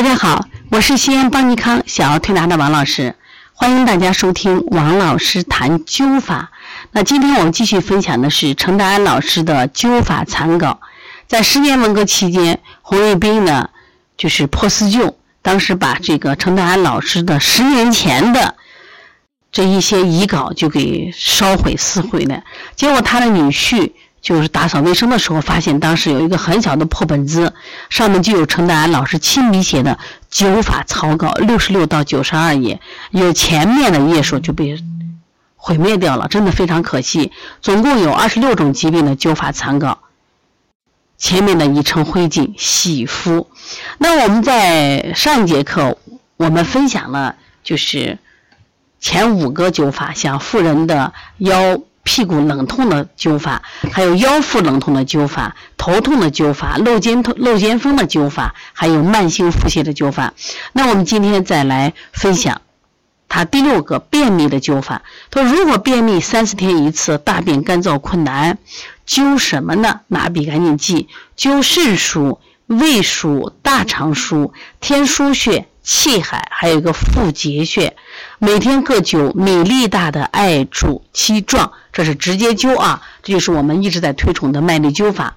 [0.00, 3.14] 大家好，我是西安邦尼康小儿推拿的王老师，
[3.52, 6.52] 欢迎大家收听王老师谈灸法。
[6.92, 10.80] 那今天我们继续分享的是程达安老师的灸法残稿。
[11.28, 13.68] 在十年文革期间，红卫兵呢
[14.16, 18.54] 就是破四旧，当时把这个程达安老师的十年前的
[19.52, 22.42] 这一些遗稿就给烧毁撕毁了。
[22.74, 23.92] 结果他的女婿。
[24.22, 27.54] 就是打扫卫生的时候，发现当时有一个很小的破本子，
[27.88, 29.98] 上面就有程达安老师亲笔写的
[30.30, 32.80] 灸法草稿，六十六到九十二页，
[33.12, 34.78] 有前面的页数就被
[35.56, 37.32] 毁灭掉了，真的非常可惜。
[37.62, 40.00] 总共有二十六种疾病的灸法残稿，
[41.16, 43.48] 前面的已成灰烬，洗肤。
[43.96, 45.96] 那我们在上一节课
[46.36, 48.18] 我们分享了，就是
[49.00, 51.80] 前五个灸法，像妇人的腰。
[52.02, 60.32] 屁股冷痛的灸法，还有腰腹冷痛的灸法，头痛的灸法，漏肩痛、漏肩风的灸法，还有慢性腹泻的灸法。
[60.72, 62.62] 那我们今天再来分享
[63.28, 65.02] 他第六个便秘的灸法。
[65.30, 68.58] 他说，如果便秘三四天一次，大便干燥困难，
[69.06, 70.00] 灸什么呢？
[70.08, 75.66] 拿笔赶紧记：灸肾腧、胃腧、大肠腧、天枢穴。
[75.82, 77.96] 气海还有一个腹结穴，
[78.42, 85.36] 每天各灸米粒大的艾柱七壮，这是直接灸啊，这就是我们一直在推崇的麦粒灸法。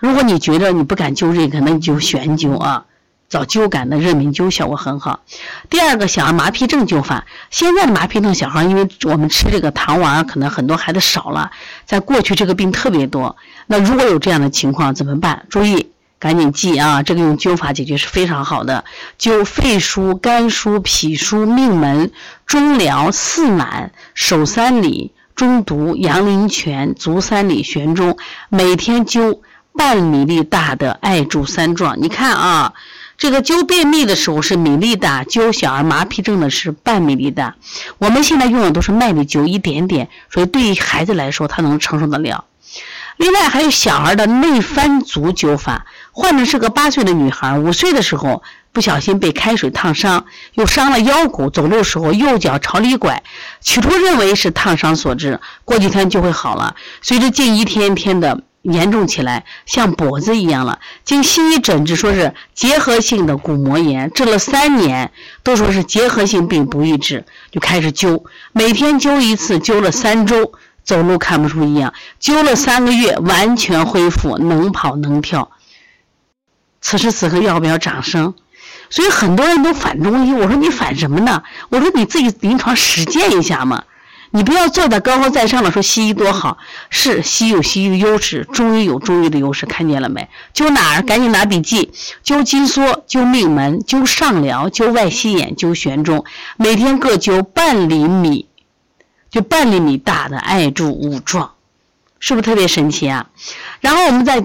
[0.00, 2.84] 如果你觉得你不敢灸这个，那你就悬灸啊，
[3.30, 5.20] 找灸感的热敏灸效果很好。
[5.70, 11.50] 第二个小儿麻痹症灸法，现在的麻痹症小孩，因为我们吃这个糖丸，可能很多孩子少了，
[11.86, 13.34] 在过去这个病特别多。
[13.66, 15.46] 那如果有这样的情况怎么办？
[15.48, 15.90] 注意。
[16.18, 17.02] 赶紧记啊！
[17.02, 18.84] 这个用灸法解决是非常好的。
[19.18, 22.10] 灸肺腧、肝腧、脾腧、命门、
[22.46, 28.16] 中髎、四满、手三里、中毒、阳陵泉、足三里、悬中，
[28.48, 29.40] 每天灸
[29.72, 32.00] 半米粒大的艾柱三壮。
[32.00, 32.72] 你看啊，
[33.18, 37.56] 这个灸便秘的时候是米粒大，灸小儿麻痹症的是半米粒大。
[37.98, 42.46] 我们现在用的都是麦粒灸，一点点，所以对于孩子来说，他能承受得了。
[43.16, 53.22] 另外还有小孩的内翻足灸法，患者是个八岁的女孩，五岁的时候不小心被开水烫伤，又伤了腰骨，走路时候右脚朝里拐，
[53.60, 56.76] 起初认为是烫伤所致，过几天就会好了。
[57.00, 60.80] 随着近一天天的严重起来，像跛子一样了。
[61.04, 65.10] 经西医诊治说是结核性的骨膜炎，治了三年
[65.42, 70.52] 都说是结核性病不愈治，就开始灸，每天灸一次，灸了三周。
[70.86, 75.50] 走路看不出异样，灸了三个月，完全恢复，能跑能跳。
[76.80, 78.32] 此时此刻要不要掌声？
[78.88, 81.42] 所以很多人都反中医，我说你反什么呢？
[81.70, 83.82] 我说你自己临床实践一下嘛，
[84.30, 86.58] 你不要坐在高高在上的说西医多好，
[86.88, 90.28] 是西医有西医的优势，中医有中医的优势，看见了没？
[90.54, 91.02] 灸哪儿？
[91.02, 91.92] 赶紧拿笔记：
[92.24, 96.24] 灸筋缩，灸命门，灸上髎，灸外膝眼，灸悬中，
[96.56, 98.45] 每天各灸半厘米。
[99.36, 101.52] 就半厘米大的艾柱五壮，
[102.20, 103.26] 是不是特别神奇啊？
[103.82, 104.42] 然后我们在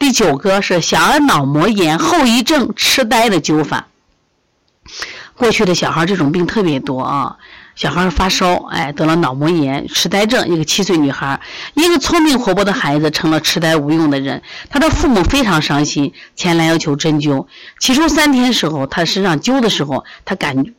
[0.00, 3.86] 第九个是小儿脑膜炎后遗症痴呆的灸法。
[5.36, 7.36] 过去的小孩这种病特别多啊，
[7.76, 10.48] 小孩发烧，哎，得了脑膜炎、痴呆症。
[10.48, 11.40] 一个七岁女孩，
[11.74, 17.46] 一个聪明活泼的孩子成了痴呆无用的人，他的父母非常伤心，前来要求针灸。
[17.78, 20.74] 起初三天时候，他身上灸的时候，他感。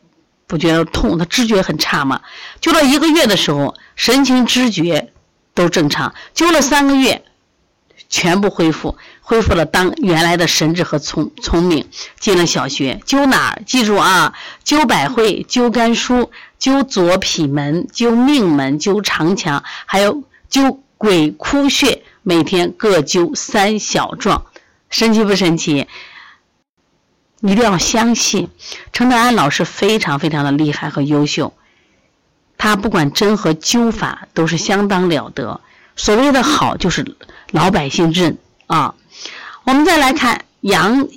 [0.52, 2.20] 不觉得痛，他知觉很差嘛？
[2.62, 5.14] 灸了一个月的时候，神情知觉
[5.54, 6.14] 都正常。
[6.36, 7.24] 灸了三个月，
[8.10, 11.88] 全部恢复，恢复了当原来的神智和聪聪明。
[12.20, 13.62] 进了小学，灸哪儿？
[13.66, 14.34] 记住啊，
[14.66, 16.28] 灸百会，灸肝腧，
[16.60, 24.48] 灸左脾门，灸命门，灸长强，还有灸鬼哭穴，每天各灸三小壮，
[24.90, 25.88] 神奇不神奇？
[27.41, 28.50] 一定要相信，
[28.94, 31.53] 程德安老师非常非常的厉害和优秀，
[32.57, 35.59] 他不管针和灸法都是相当了得。
[35.96, 37.16] 所谓的好，就是
[37.52, 38.38] 老百姓认
[38.68, 38.96] 啊。
[39.63, 41.07] 我们再来看阳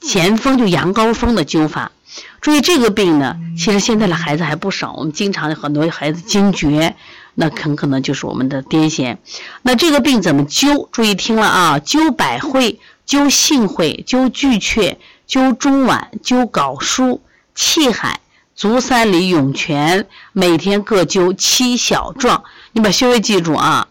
[0.00, 1.92] 前锋，就阳高峰的灸法。
[2.40, 6.94] 注意这个病呢，其实现在的孩子还不少，我们经常很多孩子惊厥，
[7.34, 9.16] 那很可能就是我们的癫痫。
[9.62, 10.88] 那这个病怎么灸？
[10.92, 14.96] 注意听了啊，灸百会，灸幸会，灸巨阙。
[15.28, 17.20] 灸中脘、灸睾腧、
[17.54, 18.20] 气海、
[18.54, 22.44] 足三里、涌泉，每天各灸七小壮。
[22.72, 23.88] 你把穴位记住啊！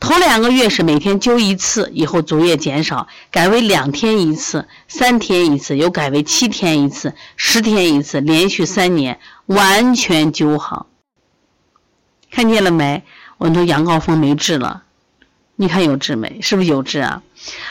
[0.00, 10.86] 头两个月是每天灸一次，以后逐月减少，改为两天一次、三天一次，又改为七天一次、十天一次，连续三年完全灸好。
[12.30, 13.02] 看见了没？
[13.36, 14.84] 我们说阳高峰没治了，
[15.56, 16.38] 你看有治没？
[16.40, 17.22] 是不是有治啊？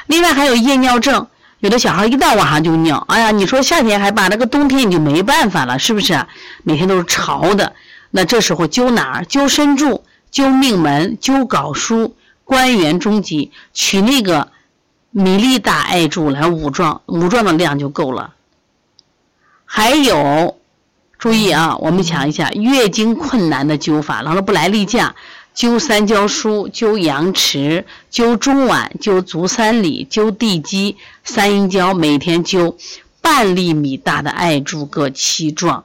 [0.05, 1.27] 另外还有夜尿症。
[1.59, 6.25] 有的小孩一到晚上就尿，哎呀，你说夏天还把那个冬天你就没办法了，是不是？
[6.63, 7.73] 每天都是潮的，
[8.11, 9.25] 那这时候灸哪儿？
[9.25, 12.13] 灸身柱、灸命门、灸睾枢、
[12.45, 14.51] 关元中极，取那个
[15.11, 18.33] 米粒大艾柱来五壮，五壮的量就够了。
[19.65, 20.57] 还有，
[21.17, 25.13] 注意啊，我们讲一下月经困难的灸法，然后不来例假。
[25.59, 30.95] 灸三焦枢，灸阳池，灸中脘，灸足三里，灸地基、
[31.25, 32.75] 三阴交，每天灸
[33.19, 35.83] 半粒米大的艾柱各七壮。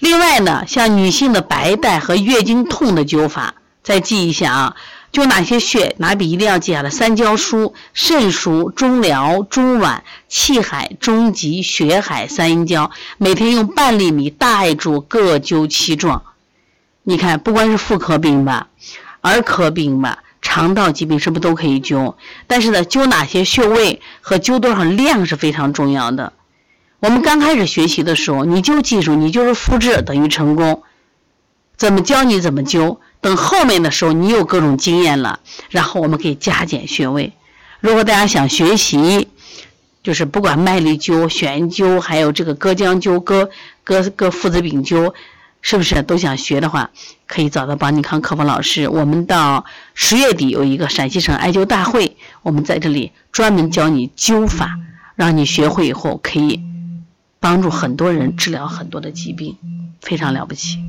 [0.00, 4.76] 另外呢，像女性的白带和月经痛的灸法，再记一下啊，
[5.10, 5.94] 灸哪些穴？
[5.96, 16.22] 拿笔一定要记下来：三焦枢、肾腧、中髎、中脘、气海、中极、血海、三阴交，每天用半粒米大艾柱各灸七壮。
[17.06, 18.68] 你看，不管是妇科病吧、
[19.20, 22.14] 儿科病吧、肠道疾病，是不是都可以灸？
[22.46, 26.32] 但是呢，灸哪些穴位和灸多少量是非常重要的。
[27.00, 30.82] 我们刚开始学习的时候，你就记住，你就是复制等于成功。
[31.76, 32.96] 怎么教你怎么灸？
[33.20, 37.34] 等后面的时候，你有各种经验了，然后我们可以加减穴位。
[37.80, 39.28] 如果大家想学习，
[40.02, 43.50] 就是不管麦粒灸、悬灸，还有这个割姜灸、割
[43.84, 45.12] 割割附子饼灸。
[45.64, 46.90] 是不是都想学的话，
[47.26, 48.86] 可以找到邦尼康客服老师。
[48.86, 49.64] 我们到
[49.94, 54.78] 十月底有一个陕西省艾灸大会，我们在这里专门教你灸法，
[55.16, 56.60] 让你学会以后可以
[57.40, 59.56] 帮助很多人治疗很多的疾病，
[60.02, 60.84] 非常了不起。